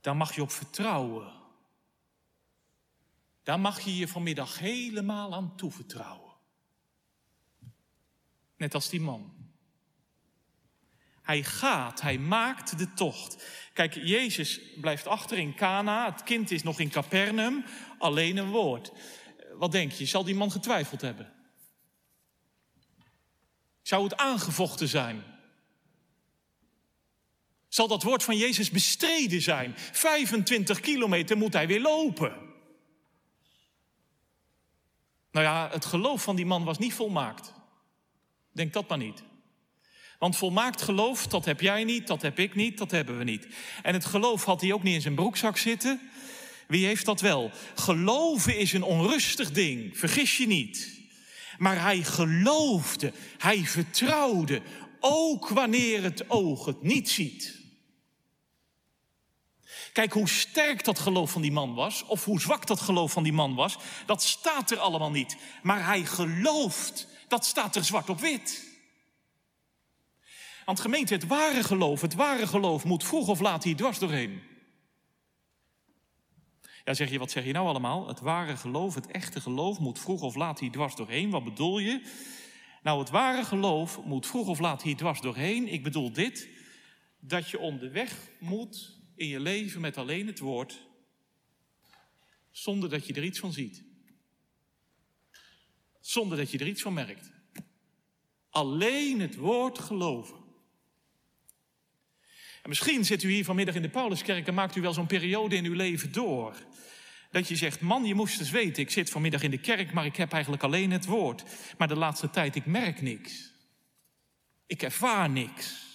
[0.00, 1.32] Daar mag je op vertrouwen.
[3.42, 6.34] Daar mag je je vanmiddag helemaal aan toevertrouwen.
[8.56, 9.37] Net als die man.
[11.28, 13.44] Hij gaat, hij maakt de tocht.
[13.72, 16.10] Kijk, Jezus blijft achter in Cana.
[16.10, 17.64] Het kind is nog in Capernaum.
[17.98, 18.92] Alleen een woord.
[19.52, 20.06] Wat denk je?
[20.06, 21.32] Zal die man getwijfeld hebben?
[23.82, 25.24] Zou het aangevochten zijn?
[27.68, 29.74] Zal dat woord van Jezus bestreden zijn?
[29.76, 32.32] 25 kilometer moet hij weer lopen.
[35.30, 37.52] Nou ja, het geloof van die man was niet volmaakt.
[38.52, 39.27] Denk dat maar niet.
[40.18, 43.46] Want volmaakt geloof, dat heb jij niet, dat heb ik niet, dat hebben we niet.
[43.82, 46.00] En het geloof had hij ook niet in zijn broekzak zitten.
[46.66, 47.50] Wie heeft dat wel?
[47.74, 51.00] Geloven is een onrustig ding, vergis je niet.
[51.58, 54.62] Maar hij geloofde, hij vertrouwde,
[55.00, 57.56] ook wanneer het oog het niet ziet.
[59.92, 63.22] Kijk hoe sterk dat geloof van die man was, of hoe zwak dat geloof van
[63.22, 63.76] die man was,
[64.06, 65.36] dat staat er allemaal niet.
[65.62, 68.67] Maar hij gelooft, dat staat er zwart op wit.
[70.68, 74.40] Want gemeente, het ware geloof, het ware geloof moet vroeg of laat hier dwars doorheen.
[76.84, 78.08] Ja, zeg je, wat zeg je nou allemaal?
[78.08, 81.30] Het ware geloof, het echte geloof moet vroeg of laat hier dwars doorheen.
[81.30, 82.02] Wat bedoel je?
[82.82, 85.68] Nou, het ware geloof moet vroeg of laat hier dwars doorheen.
[85.68, 86.48] Ik bedoel dit,
[87.20, 90.86] dat je onderweg moet in je leven met alleen het woord,
[92.50, 93.84] zonder dat je er iets van ziet.
[96.00, 97.30] Zonder dat je er iets van merkt.
[98.50, 100.46] Alleen het woord geloven.
[102.68, 105.56] En misschien zit u hier vanmiddag in de Pauluskerk en maakt u wel zo'n periode
[105.56, 106.56] in uw leven door.
[107.30, 110.04] Dat je zegt, man, je moest eens weten, ik zit vanmiddag in de kerk, maar
[110.04, 111.44] ik heb eigenlijk alleen het woord.
[111.78, 113.52] Maar de laatste tijd, ik merk niks.
[114.66, 115.86] Ik ervaar niks.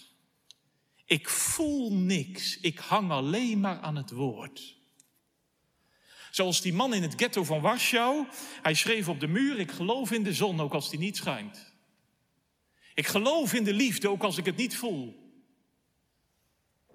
[1.05, 2.59] Ik voel niks.
[2.59, 4.75] Ik hang alleen maar aan het woord.
[6.31, 8.27] Zoals die man in het ghetto van Warschau.
[8.61, 11.73] Hij schreef op de muur, ik geloof in de zon, ook als die niet schijnt.
[12.93, 15.22] Ik geloof in de liefde, ook als ik het niet voel.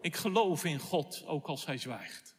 [0.01, 2.37] Ik geloof in God, ook als hij zwijgt.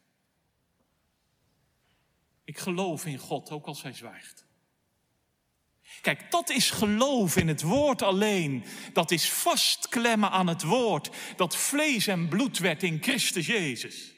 [2.44, 4.48] Ik geloof in God, ook als hij zwijgt.
[6.00, 8.64] Kijk, dat is geloof in het woord alleen.
[8.92, 14.14] Dat is vastklemmen aan het woord dat vlees en bloed werd in Christus Jezus.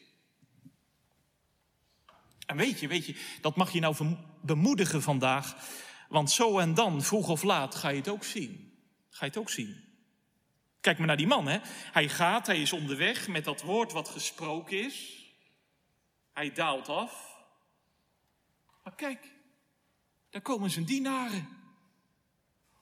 [2.47, 5.57] En weet je, weet je, dat mag je nou bemoedigen vandaag,
[6.09, 8.73] want zo en dan, vroeg of laat, ga je het ook zien.
[9.11, 9.92] Ga je het ook zien.
[10.83, 11.59] Kijk maar naar die man, hè.
[11.93, 15.27] Hij gaat, hij is onderweg met dat woord wat gesproken is.
[16.33, 17.37] Hij daalt af.
[18.85, 19.19] Maar kijk,
[20.31, 21.49] daar komen zijn dienaren.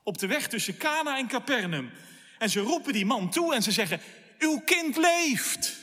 [0.02, 1.90] Op de weg tussen Cana en Capernaum.
[2.38, 4.00] En ze roepen die man toe en ze zeggen,
[4.38, 5.76] uw kind leeft.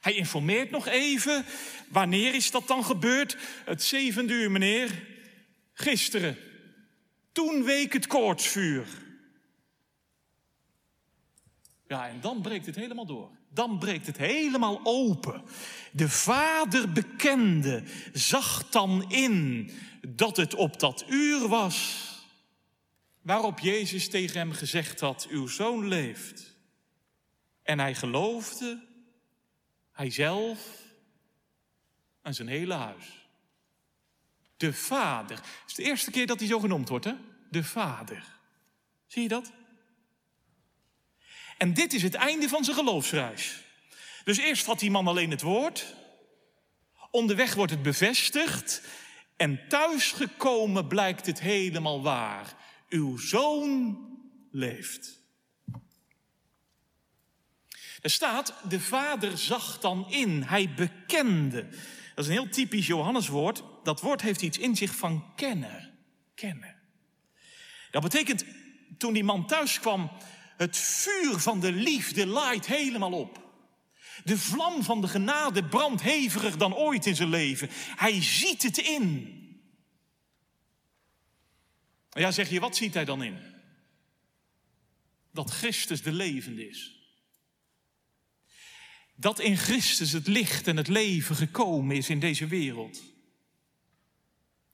[0.00, 1.44] Hij informeert nog even,
[1.88, 3.36] wanneer is dat dan gebeurd?
[3.64, 5.06] Het zevende uur, meneer.
[5.72, 6.38] Gisteren.
[7.32, 8.86] Toen week het koortsvuur.
[11.92, 13.30] Ja, en dan breekt het helemaal door.
[13.48, 15.42] Dan breekt het helemaal open.
[15.90, 19.70] De vader bekende zag dan in
[20.08, 22.08] dat het op dat uur was
[23.20, 26.56] waarop Jezus tegen hem gezegd had, uw zoon leeft.
[27.62, 28.84] En hij geloofde,
[29.92, 30.58] hij zelf
[32.22, 33.28] en zijn hele huis.
[34.56, 35.36] De vader.
[35.36, 37.14] Het is de eerste keer dat hij zo genoemd wordt, hè?
[37.50, 38.24] De vader.
[39.06, 39.52] Zie je dat?
[41.58, 43.60] En dit is het einde van zijn geloofsreis.
[44.24, 45.94] Dus eerst had die man alleen het woord.
[47.10, 48.82] Onderweg wordt het bevestigd.
[49.36, 52.54] En thuisgekomen blijkt het helemaal waar.
[52.88, 53.98] Uw zoon
[54.50, 55.20] leeft.
[58.02, 61.68] Er staat, de vader zag dan in, hij bekende.
[62.14, 63.62] Dat is een heel typisch Johanneswoord.
[63.82, 65.98] Dat woord heeft iets in zich van kennen.
[66.34, 66.76] Kennen.
[67.90, 68.44] Dat betekent,
[68.98, 70.10] toen die man thuis kwam,
[70.62, 73.50] het vuur van de liefde laait helemaal op.
[74.24, 77.68] De vlam van de genade brandt heviger dan ooit in zijn leven.
[77.96, 79.36] Hij ziet het in.
[82.10, 83.38] Ja, zeg je, wat ziet hij dan in?
[85.32, 87.00] Dat Christus de levende is.
[89.14, 93.02] Dat in Christus het licht en het leven gekomen is in deze wereld.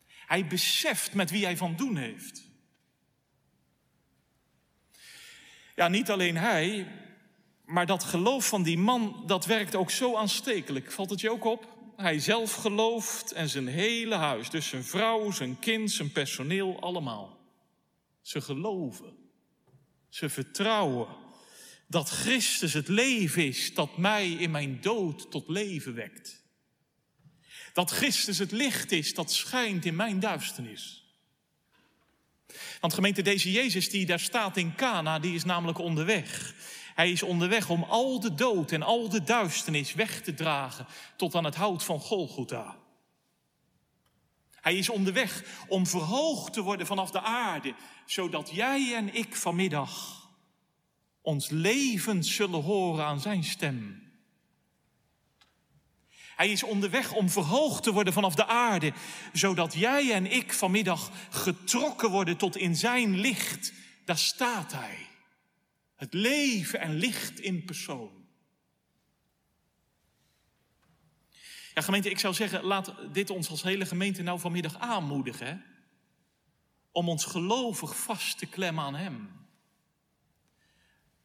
[0.07, 2.48] Hij beseft met wie hij van doen heeft.
[5.79, 6.87] Ja, niet alleen hij,
[7.65, 10.93] maar dat geloof van die man, dat werkt ook zo aanstekelijk.
[10.93, 11.69] Valt het je ook op?
[11.97, 17.39] Hij zelf gelooft en zijn hele huis, dus zijn vrouw, zijn kind, zijn personeel, allemaal.
[18.21, 19.17] Ze geloven,
[20.09, 21.09] ze vertrouwen
[21.87, 26.43] dat Christus het leven is dat mij in mijn dood tot leven wekt.
[27.73, 31.08] Dat Christus het licht is dat schijnt in mijn duisternis.
[32.81, 36.55] Want gemeente, deze Jezus die daar staat in Cana, die is namelijk onderweg.
[36.95, 40.87] Hij is onderweg om al de dood en al de duisternis weg te dragen
[41.17, 42.77] tot aan het hout van Golgotha.
[44.55, 47.75] Hij is onderweg om verhoogd te worden vanaf de aarde,
[48.07, 50.27] zodat jij en ik vanmiddag
[51.23, 54.08] ons leven zullen horen aan zijn stem.
[56.39, 58.93] Hij is onderweg om verhoogd te worden vanaf de aarde,
[59.33, 63.73] zodat jij en ik vanmiddag getrokken worden tot in zijn licht.
[64.05, 65.07] Daar staat hij.
[65.97, 68.11] Het leven en licht in persoon.
[71.75, 75.65] Ja, gemeente, ik zou zeggen, laat dit ons als hele gemeente nou vanmiddag aanmoedigen.
[76.93, 79.47] Om ons gelovig vast te klemmen aan Hem.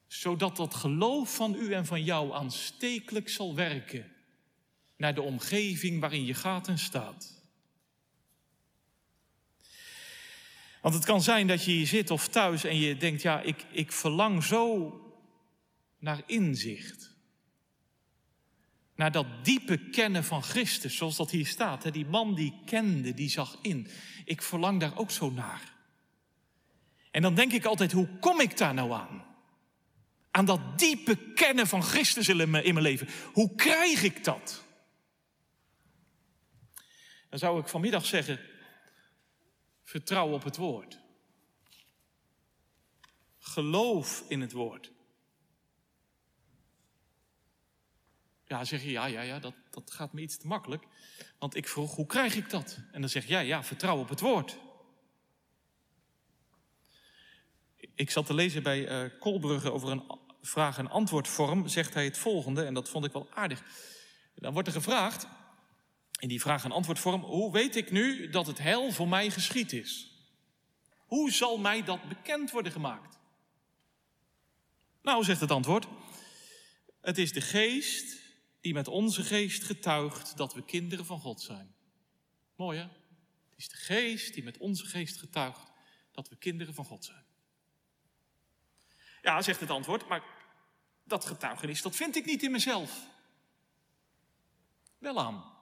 [0.08, 4.13] Zodat dat geloof van u en van jou aanstekelijk zal werken
[4.98, 7.42] naar de omgeving waarin je gaat en staat.
[10.82, 13.66] Want het kan zijn dat je hier zit of thuis en je denkt, ja, ik,
[13.72, 14.94] ik verlang zo
[16.00, 17.16] naar inzicht.
[18.96, 21.84] Naar dat diepe kennen van Christus, zoals dat hier staat.
[21.84, 21.92] Hè?
[21.92, 23.88] Die man die kende, die zag in.
[24.26, 25.74] Ik verlang daar ook zo naar.
[27.12, 29.26] En dan denk ik altijd, hoe kom ik daar nou aan?
[30.32, 33.08] Aan dat diepe kennen van Christus in mijn leven.
[33.34, 34.63] Hoe krijg ik dat?
[37.34, 38.40] Dan zou ik vanmiddag zeggen,
[39.84, 41.00] vertrouw op het woord.
[43.40, 44.92] Geloof in het woord.
[48.46, 50.84] Ja, zeg je, ja, ja, ja, dat, dat gaat me iets te makkelijk.
[51.40, 52.80] Want ik vroeg, hoe krijg ik dat?
[52.92, 54.58] En dan zeg jij, ja, vertrouw op het woord.
[57.96, 61.68] Ik zat te lezen bij uh, Kolbrugge over een vraag- en antwoordvorm.
[61.68, 63.64] Zegt hij het volgende, en dat vond ik wel aardig.
[64.36, 65.28] Dan wordt er gevraagd,
[66.24, 69.74] in die vraag- en antwoordvorm, hoe weet ik nu dat het heil voor mij geschied
[69.74, 70.12] is?
[71.06, 73.20] Hoe zal mij dat bekend worden gemaakt?
[75.02, 75.88] Nou, zegt het antwoord,
[77.02, 78.22] Het is de geest
[78.62, 81.76] die met onze geest getuigt dat we kinderen van God zijn.
[82.56, 82.84] Mooi hè?
[83.50, 85.72] Het is de geest die met onze geest getuigt
[86.12, 87.26] dat we kinderen van God zijn.
[89.22, 90.24] Ja, zegt het antwoord, maar
[91.04, 93.08] dat getuigenis, dat vind ik niet in mezelf.
[94.98, 95.53] Wel aan.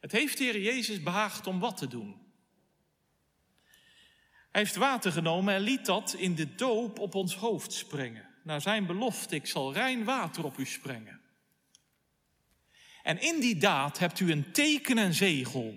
[0.00, 2.16] Het heeft de Heer Jezus behaagd om wat te doen?
[4.50, 8.28] Hij heeft water genomen en liet dat in de doop op ons hoofd springen.
[8.44, 11.20] Naar zijn belofte, ik zal rein water op u sprengen.
[13.02, 15.76] En in die daad hebt u een teken en zegel,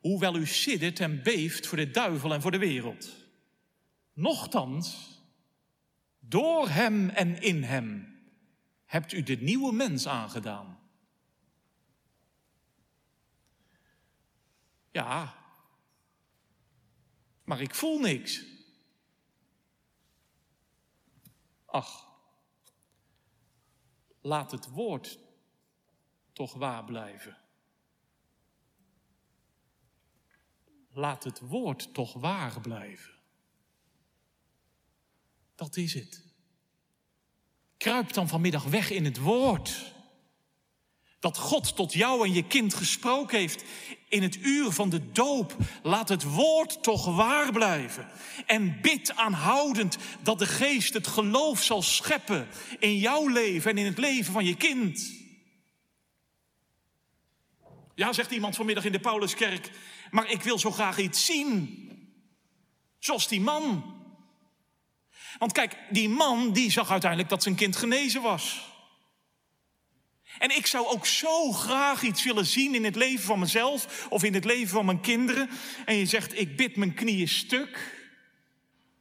[0.00, 3.16] hoewel u siddert en beeft voor de duivel en voor de wereld.
[4.12, 5.12] Nochtans,
[6.18, 8.18] door hem en in hem
[8.84, 10.81] hebt u de nieuwe mens aangedaan.
[14.92, 15.34] Ja,
[17.44, 18.44] maar ik voel niks.
[21.64, 22.08] Ach,
[24.20, 25.18] laat het woord
[26.32, 27.36] toch waar blijven.
[30.88, 33.12] Laat het woord toch waar blijven.
[35.54, 36.24] Dat is het.
[37.76, 39.94] Kruip dan vanmiddag weg in het woord.
[41.22, 43.64] Dat God tot jou en je kind gesproken heeft
[44.08, 45.56] in het uur van de doop.
[45.82, 48.08] Laat het woord toch waar blijven.
[48.46, 52.48] En bid aanhoudend dat de geest het geloof zal scheppen
[52.78, 55.12] in jouw leven en in het leven van je kind.
[57.94, 59.70] Ja, zegt iemand vanmiddag in de Pauluskerk,
[60.10, 61.78] maar ik wil zo graag iets zien.
[62.98, 63.94] Zoals die man.
[65.38, 68.71] Want kijk, die man die zag uiteindelijk dat zijn kind genezen was.
[70.42, 74.24] En ik zou ook zo graag iets willen zien in het leven van mezelf of
[74.24, 75.50] in het leven van mijn kinderen.
[75.84, 78.00] En je zegt, ik bid mijn knieën stuk.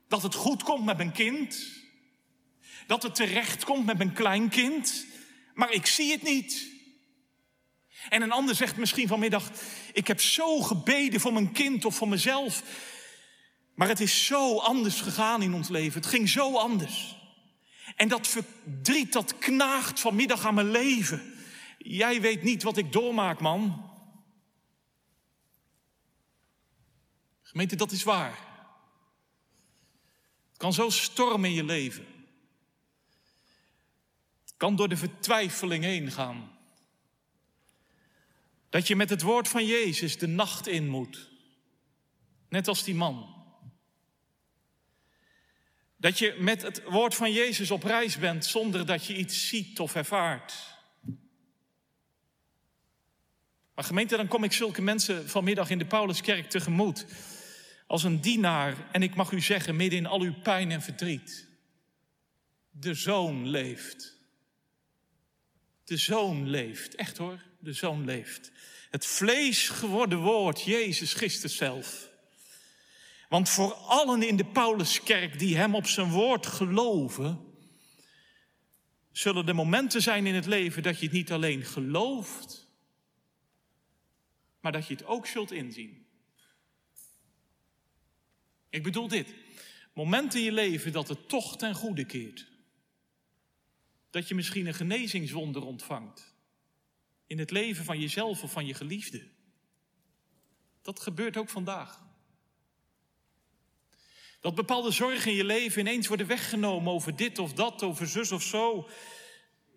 [0.08, 1.68] Dat het goed komt met mijn kind.
[2.88, 5.06] Dat het terecht komt met mijn kleinkind.
[5.54, 6.70] Maar ik zie het niet.
[8.10, 9.52] En een ander zegt misschien vanmiddag,
[9.94, 12.64] ik heb zo gebeden voor mijn kind of voor mezelf.
[13.76, 16.02] Maar het is zo anders gegaan in ons leven.
[16.02, 17.21] Het ging zo anders.
[18.02, 21.34] En dat verdriet, dat knaagt vanmiddag aan mijn leven.
[21.78, 23.92] Jij weet niet wat ik doormaak, man.
[27.42, 28.38] Gemeente, dat is waar.
[30.50, 32.06] Het kan zo stormen in je leven.
[34.42, 36.52] Het kan door de vertwijfeling heen gaan.
[38.70, 41.30] Dat je met het woord van Jezus de nacht in moet.
[42.50, 43.41] Net als die man.
[46.02, 49.80] Dat je met het woord van Jezus op reis bent zonder dat je iets ziet
[49.80, 50.54] of ervaart.
[53.76, 57.06] Maar gemeente, dan kom ik zulke mensen vanmiddag in de Pauluskerk tegemoet.
[57.88, 61.48] Als een dienaar, en ik mag u zeggen, midden in al uw pijn en verdriet.
[62.70, 64.18] De zoon leeft.
[65.84, 66.96] De zoon leeft.
[66.96, 68.52] Echt hoor, de zoon leeft.
[68.90, 72.11] Het vlees geworden woord, Jezus Christus zelf.
[73.32, 77.54] Want voor allen in de Pauluskerk die hem op zijn woord geloven,
[79.12, 82.68] zullen er momenten zijn in het leven dat je het niet alleen gelooft,
[84.60, 86.06] maar dat je het ook zult inzien.
[88.70, 89.34] Ik bedoel dit.
[89.94, 92.48] Momenten in je leven dat het toch ten goede keert.
[94.10, 96.34] Dat je misschien een genezingswonder ontvangt.
[97.28, 99.28] In het leven van jezelf of van je geliefde.
[100.82, 102.10] Dat gebeurt ook vandaag.
[104.42, 108.32] Dat bepaalde zorgen in je leven ineens worden weggenomen over dit of dat, over zus
[108.32, 108.90] of zo.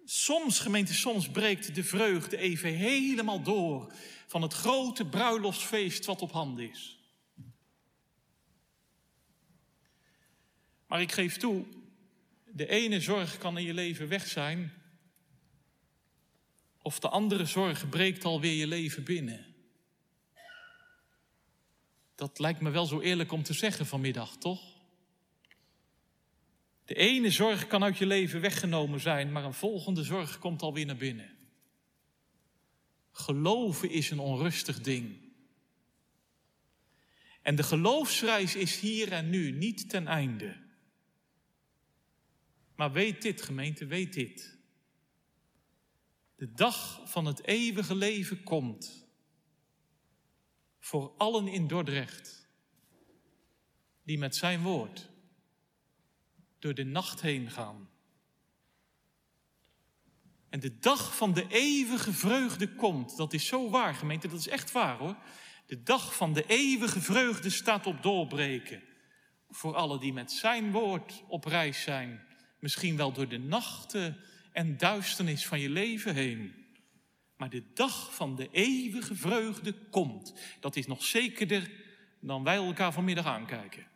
[0.04, 3.92] Soms, gemeente, soms breekt de vreugde even helemaal door
[4.26, 6.98] van het grote bruiloftsfeest wat op handen is.
[10.86, 11.64] Maar ik geef toe,
[12.44, 14.72] de ene zorg kan in je leven weg zijn,
[16.82, 19.53] of de andere zorg breekt alweer je leven binnen.
[22.14, 24.72] Dat lijkt me wel zo eerlijk om te zeggen vanmiddag, toch?
[26.84, 30.86] De ene zorg kan uit je leven weggenomen zijn, maar een volgende zorg komt alweer
[30.86, 31.36] naar binnen.
[33.10, 35.22] Geloven is een onrustig ding.
[37.42, 40.56] En de geloofsreis is hier en nu niet ten einde.
[42.74, 44.58] Maar weet dit, gemeente, weet dit.
[46.36, 49.03] De dag van het eeuwige leven komt
[50.85, 52.49] voor allen in Dordrecht
[54.03, 55.11] die met zijn woord
[56.59, 57.89] door de nacht heen gaan.
[60.49, 63.16] En de dag van de eeuwige vreugde komt.
[63.16, 65.16] Dat is zo waar, gemeente, dat is echt waar hoor.
[65.66, 68.82] De dag van de eeuwige vreugde staat op doorbreken.
[69.51, 72.24] Voor allen die met zijn woord op reis zijn.
[72.59, 74.20] Misschien wel door de nachten
[74.53, 76.63] en duisternis van je leven heen.
[77.37, 80.35] Maar de dag van de eeuwige vreugde komt.
[80.61, 81.70] Dat is nog zekerder
[82.20, 83.87] dan wij elkaar vanmiddag aankijken.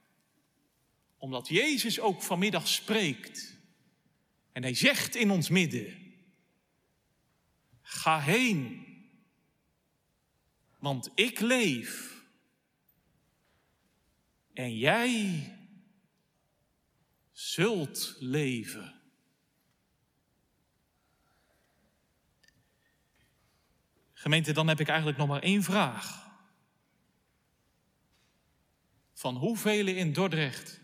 [1.19, 3.57] Omdat Jezus ook vanmiddag spreekt.
[4.53, 6.15] En hij zegt in ons midden:
[7.83, 8.87] Ga heen,
[10.79, 12.23] want ik leef.
[14.53, 15.43] En jij
[17.33, 18.98] zult leven.
[24.19, 26.31] Gemeente, dan heb ik eigenlijk nog maar één vraag.
[29.13, 30.81] Van hoeveel in Dordrecht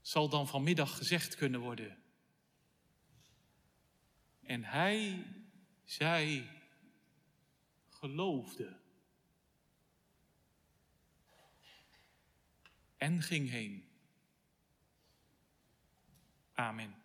[0.00, 2.02] zal dan vanmiddag gezegd kunnen worden?
[4.42, 5.26] En hij,
[5.84, 6.48] zij
[7.88, 8.76] geloofde.
[12.96, 13.88] En ging heen.
[16.54, 16.97] Amen.